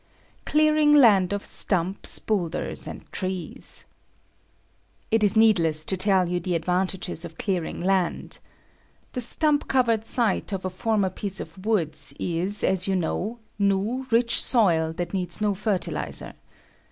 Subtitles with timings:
[0.25, 3.85] = Clearing Land of Stumps, Boulders and Trees.
[5.11, 8.39] It is needless to tell you the advantages of clearing land.
[9.13, 14.07] The stump covered site of a former piece of woods, is, as you know, new,
[14.09, 16.33] rich soil that needs no fertilizer.